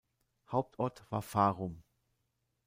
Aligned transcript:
Hauptort 0.51 1.05
war 1.11 1.21
Farum. 1.21 1.83